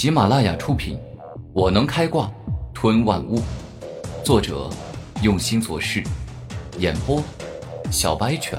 [0.00, 0.96] 喜马拉雅出品，
[1.52, 2.32] 《我能开挂
[2.72, 3.38] 吞万物》，
[4.24, 4.70] 作者
[5.22, 6.02] 用心做事，
[6.78, 7.22] 演播
[7.92, 8.58] 小白犬，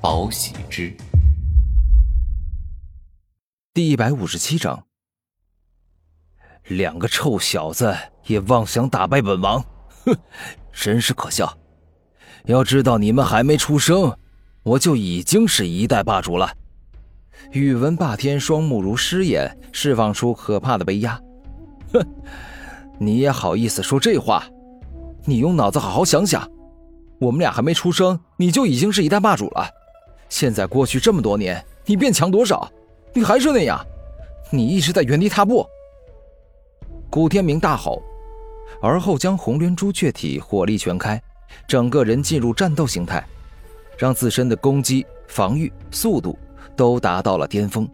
[0.00, 0.96] 宝喜之。
[3.74, 4.84] 第一百五十七章，
[6.68, 7.92] 两个臭小子
[8.26, 9.60] 也妄想打败本王，
[10.04, 10.16] 哼，
[10.72, 11.58] 真是可笑！
[12.44, 14.16] 要知道你们还没出生，
[14.62, 16.56] 我就已经是一代霸主了。
[17.52, 21.20] 宇文霸天双目如狮眼，释放出可怕的威压。
[21.92, 22.04] 哼，
[22.98, 24.44] 你也好意思说这话？
[25.24, 26.48] 你用脑子好好想想，
[27.18, 29.68] 我们俩还没出生，你就已经是一代霸主了。
[30.28, 32.70] 现在过去这么多年，你变强多少？
[33.12, 33.80] 你还是那样，
[34.50, 35.66] 你一直在原地踏步。
[37.08, 38.02] 古天明大吼，
[38.82, 41.20] 而后将红莲朱雀体火力全开，
[41.66, 43.24] 整个人进入战斗形态，
[43.96, 46.38] 让自身的攻击、防御、速度。
[46.76, 47.88] 都达到了巅峰。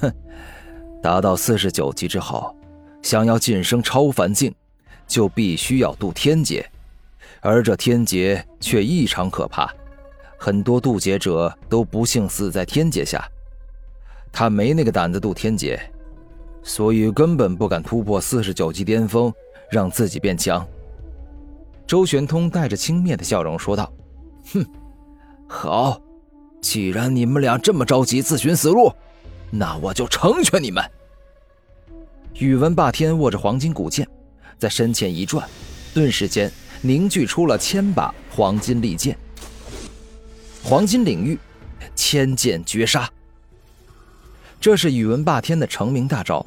[0.00, 0.12] 哼，
[1.02, 2.54] 达到四十九级之后，
[3.02, 4.54] 想要晋升超凡境，
[5.06, 6.68] 就必须要渡天劫，
[7.40, 9.72] 而这天劫却异常可怕，
[10.38, 13.24] 很多渡劫者都不幸死在天劫下。
[14.32, 15.80] 他没那个胆子渡天劫，
[16.62, 19.32] 所以根本不敢突破四十九级巅峰，
[19.70, 20.66] 让自己变强。
[21.86, 23.90] 周玄通带着轻蔑的笑容说道
[24.52, 24.66] ：“哼，
[25.48, 26.00] 好。”
[26.66, 28.92] 既然你们俩这么着急自寻死路，
[29.52, 30.84] 那我就成全你们。
[32.34, 34.04] 宇文霸天握着黄金古剑，
[34.58, 35.48] 在身前一转，
[35.94, 36.50] 顿时间
[36.82, 39.16] 凝聚出了千把黄金利剑。
[40.60, 41.38] 黄金领域，
[41.94, 43.08] 千剑绝杀。
[44.60, 46.44] 这是宇文霸天的成名大招，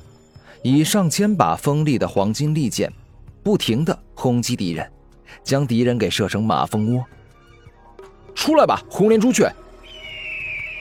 [0.63, 2.91] 以上千把锋利的黄金利剑，
[3.41, 4.91] 不停的轰击敌人，
[5.45, 7.05] 将敌人给射成马蜂窝。
[8.35, 9.49] 出来吧，红莲朱雀！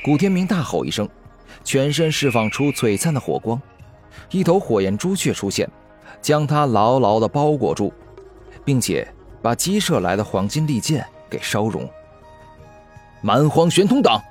[0.05, 1.09] 古天明大吼一声，
[1.65, 3.61] 全身释放出璀璨的火光，
[4.31, 5.69] 一头火焰朱雀出现，
[6.23, 7.93] 将他牢牢地包裹住，
[8.65, 9.07] 并且
[9.43, 11.89] 把激射来的黄金利剑给烧融。
[13.21, 14.23] 蛮荒玄通挡，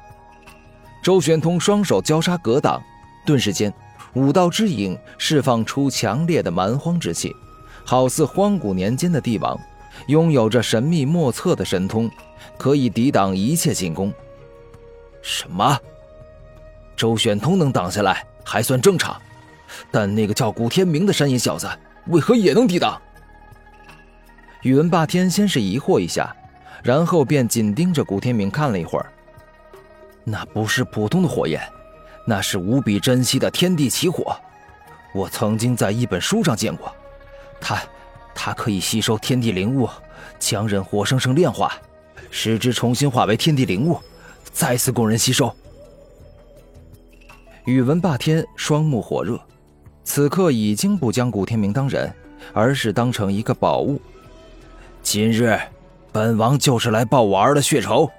[1.03, 2.81] 周玄通双手交叉格挡，
[3.25, 3.71] 顿时间，
[4.13, 7.35] 五道之影释放出强烈的蛮荒之气，
[7.83, 9.59] 好似荒古年间的帝王，
[10.07, 12.09] 拥有着神秘莫测的神通，
[12.57, 14.13] 可以抵挡一切进攻。
[15.21, 15.79] 什么？
[16.95, 19.21] 周玄通能挡下来还算正常，
[19.91, 21.69] 但那个叫古天明的山野小子
[22.07, 22.99] 为何也能抵挡？
[24.63, 26.35] 宇文霸天先是疑惑一下，
[26.83, 29.05] 然后便紧盯着古天明看了一会儿。
[30.23, 31.61] 那不是普通的火焰，
[32.25, 34.35] 那是无比珍惜的天地奇火。
[35.13, 36.93] 我曾经在一本书上见过，
[37.61, 37.81] 它，
[38.33, 39.87] 它可以吸收天地灵物，
[40.39, 41.73] 将人活生生炼化，
[42.31, 43.99] 使之重新化为天地灵物。
[44.57, 45.53] 再次供人吸收。
[47.65, 49.39] 宇文霸天双目火热，
[50.03, 52.11] 此刻已经不将古天明当人，
[52.53, 54.01] 而是当成一个宝物。
[55.03, 55.55] 今日，
[56.11, 58.09] 本王就是来报我儿的血仇，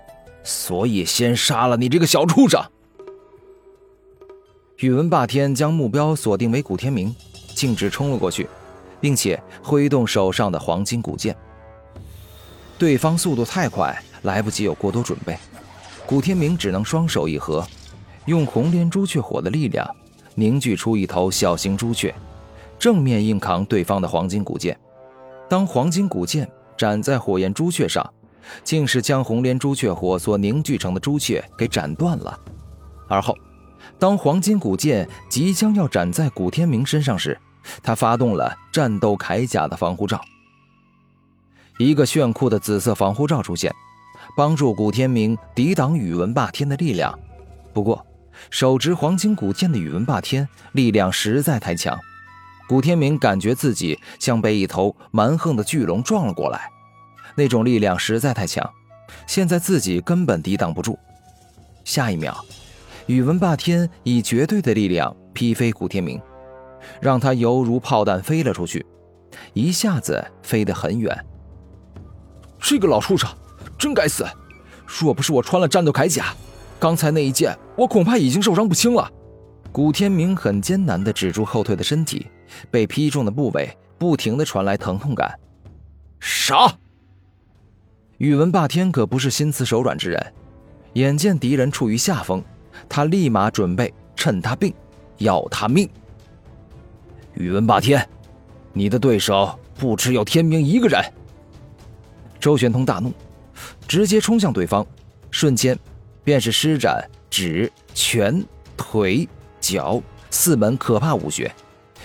[0.45, 2.63] 所以先杀了你这个小畜生。
[4.77, 7.13] 宇文霸天将目标锁定为古天明，
[7.53, 8.49] 径直冲了过去，
[9.01, 11.37] 并且挥动手上的黄金古剑。
[12.79, 15.37] 对方速度太快，来不及有过多准备。
[16.09, 17.63] 古天明只能双手一合，
[18.25, 19.87] 用红莲朱雀火的力量
[20.37, 22.15] 凝聚出一头小型朱雀，
[22.79, 24.75] 正面硬扛对方的黄金古剑。
[25.51, 28.11] 当黄金古剑斩在火焰朱雀上，
[28.65, 32.41] 竟是将红莲朱雀火所凝聚成的朱雀给斩断了。
[33.07, 33.37] 而后，
[33.99, 37.39] 当黄金古剑即将要斩在古天明身上时，
[37.83, 40.19] 他发动了战斗铠甲的防护罩，
[41.79, 43.71] 一个炫酷的紫色防护罩出现。
[44.37, 47.19] 帮助古天明抵挡宇文霸天的力量，
[47.73, 48.05] 不过
[48.51, 51.99] 手执黄金古剑的宇文霸天力量实在太强，
[52.69, 56.71] 古天明感觉自己像被一头蛮横的巨龙撞了过来，
[57.37, 58.69] 那种力量实在太强，
[59.27, 60.97] 现在自己根本抵挡不住。
[61.85, 62.37] 下一秒，
[63.07, 66.21] 宇文霸天以绝对的力量劈飞古天明，
[67.01, 68.87] 让他犹如炮弹飞了出去，
[69.53, 71.25] 一下子飞得很远。
[72.61, 73.29] 这个老畜生！
[73.79, 74.27] 真该死！
[74.87, 76.35] 若不是我穿了战斗铠甲，
[76.79, 79.11] 刚才那一剑我恐怕已经受伤不轻了。
[79.71, 82.27] 古天明很艰难地止住后退的身体，
[82.71, 85.39] 被劈中的部位不停地传来疼痛感。
[86.19, 86.75] 啥！
[88.17, 90.35] 宇文霸天可不是心慈手软之人，
[90.95, 92.43] 眼见敌人处于下风，
[92.89, 94.75] 他立马准备趁他病
[95.19, 95.89] 要他命。
[97.35, 98.09] 宇文霸天，
[98.73, 101.01] 你的对手不只有天明一个人。
[102.41, 103.13] 周玄通大怒。
[103.89, 104.87] 直接冲向对方，
[105.31, 105.77] 瞬间
[106.23, 108.45] 便是施展指、拳、
[108.77, 109.27] 腿、
[109.59, 110.01] 脚
[110.31, 111.51] 四门可怕武学，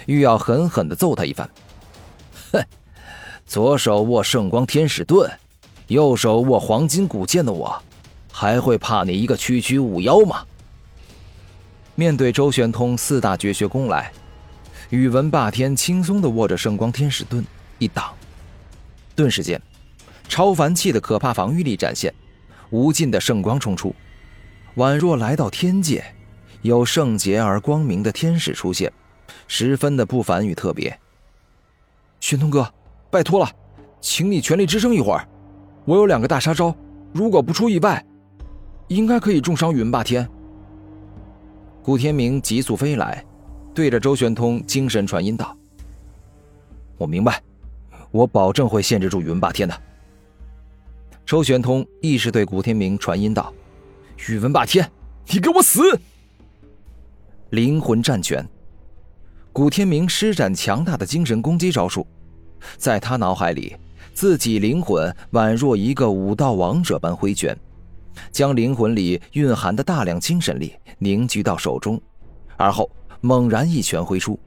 [0.06, 1.48] 欲要狠狠地揍他一番。
[2.54, 2.66] 哼，
[3.46, 5.30] 左手握圣光天使盾，
[5.88, 7.84] 右手握黄金古剑的我，
[8.32, 10.46] 还会怕你一个区区五妖吗？
[11.96, 14.12] 面对周玄通四大绝学攻来，
[14.90, 17.46] 宇文霸天轻松地握着圣光天使盾
[17.78, 18.14] 一挡，
[19.16, 19.62] 顿时间，
[20.28, 22.14] 超凡气的可怕防御力展现，
[22.70, 23.94] 无尽的圣光冲出，
[24.78, 26.04] 宛若来到天界。
[26.62, 28.90] 有圣洁而光明的天使出现，
[29.50, 30.98] 十分的不凡与特别。
[32.22, 32.74] 玄通哥，
[33.12, 33.52] 拜托了，
[34.00, 35.28] 请你全力支撑一会儿。
[35.84, 36.74] 我有两个大杀招，
[37.12, 38.02] 如果不出意外，
[38.88, 40.26] 应该可以重伤云霸天。
[41.84, 43.22] 古天明急速飞来，
[43.76, 45.54] 对着周玄通精神传音道
[46.98, 47.44] ：“我明白，
[48.10, 49.82] 我保证会限制住云霸天的。”
[51.26, 53.54] 周玄通亦是对古天明传音道
[54.28, 54.90] ：“宇文霸天，
[55.30, 55.82] 你给我死！”
[57.52, 58.46] 灵魂战拳，
[59.54, 62.06] 古天明施展强大的精神攻击招数，
[62.78, 63.76] 在他脑海里，
[64.14, 67.58] 自己灵魂宛若一个武道王者般挥拳，
[68.30, 72.00] 将灵魂里蕴含的大量精神力凝聚到手中，
[72.58, 72.90] 而后
[73.22, 74.38] 猛然一拳挥出。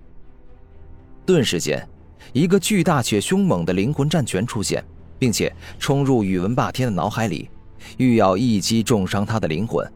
[1.25, 1.89] 顿时间，
[2.35, 4.85] 一个巨大且凶猛的灵魂战拳出现，
[5.19, 7.49] 并且冲入宇文霸天的脑海里，
[7.97, 9.87] 欲要一击重伤他的灵魂。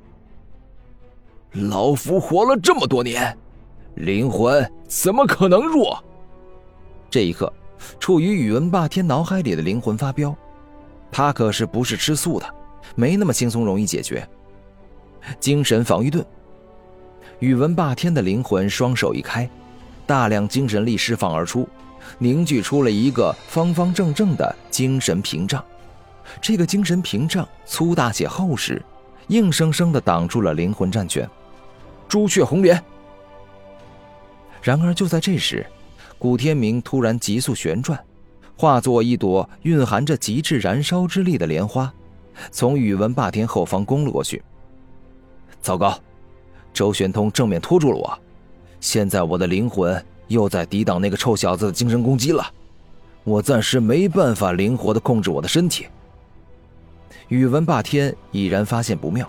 [1.52, 3.37] 老夫活了这么多年，
[3.96, 6.02] 灵魂怎么可能弱？
[7.11, 7.52] 这一刻，
[7.99, 10.34] 处于宇文霸天脑海里的灵魂发飙，
[11.11, 12.46] 他可是不是吃素的，
[12.94, 14.26] 没那么轻松容易解决。
[15.40, 16.25] 精神防御盾，
[17.40, 19.50] 宇文霸天的灵魂双手一开，
[20.06, 21.69] 大量精神力释放而出，
[22.19, 25.64] 凝聚出了一个方方正正的精神屏障。
[26.41, 28.81] 这个精神屏障粗大且厚实，
[29.29, 31.29] 硬生生的挡住了灵魂战拳。
[32.08, 32.82] 朱雀红莲。
[34.62, 35.67] 然而就在这时，
[36.19, 37.99] 古天明突然急速旋转，
[38.56, 41.93] 化作一朵蕴含着极致燃烧之力的莲花，
[42.50, 44.43] 从宇文霸天后方攻了过去。
[45.62, 45.99] 糟糕，
[46.73, 48.19] 周玄通正面拖住了我，
[48.81, 52.50] 现在我的灵魂又在抵挡那个臭小子的精神攻击了，
[53.23, 55.87] 我暂时没办法灵活的控制我的身体。
[57.29, 59.29] 宇文霸天已然发现不妙。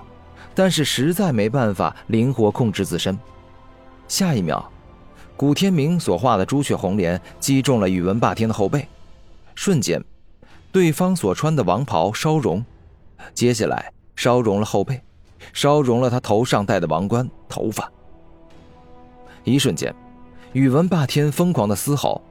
[0.53, 3.17] 但是实在没办法灵活控制自身。
[4.09, 4.69] 下一秒，
[5.37, 8.85] 古天明所画的朱雀红莲击中了宇文霸天的后背，
[9.55, 10.03] 瞬间，
[10.69, 12.61] 对方所穿的王袍烧融，
[13.33, 15.01] 接下来烧融了后背，
[15.53, 17.89] 烧融了他头上戴的王冠头发。
[19.45, 19.95] 一瞬间，
[20.53, 22.21] 宇文霸天疯狂的嘶吼，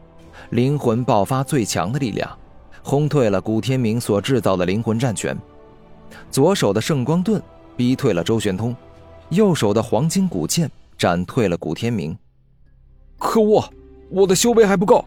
[0.51, 2.39] 灵魂爆发最强的力量，
[2.83, 5.37] 轰退了古天明所制造的灵魂战拳，
[6.31, 7.43] 左手的圣光盾。
[7.77, 8.77] 逼退了周玄通，
[9.31, 12.15] 右手的黄金古剑斩退了古天明。
[13.19, 13.65] 可恶，
[14.11, 15.03] 我的修为还不够，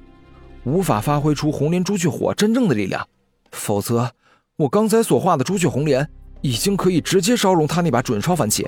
[0.63, 3.07] 无法发挥出红莲朱雀火真正的力量。
[3.51, 4.09] 否则，
[4.55, 6.09] 我刚才所画的朱雀红莲
[6.41, 8.67] 已经可以直接烧融他那把准超凡器。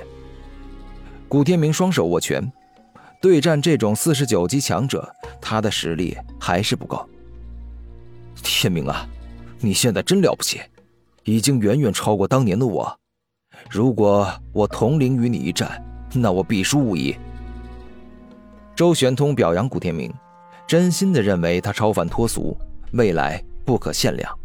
[1.26, 2.52] 古天明双手握拳，
[3.20, 7.08] 对战这种四十九级强者，他的实力还是不够。
[8.42, 9.06] 天明啊，
[9.58, 10.60] 你现在真了不起，
[11.24, 12.96] 已经远远超过当年的我。
[13.70, 15.82] 如果我同龄与你一战，
[16.14, 17.16] 那我必输无疑。
[18.74, 20.12] 周玄通表扬古天明，
[20.66, 22.56] 真心的认为他超凡脱俗，
[22.92, 24.38] 未来不可限量。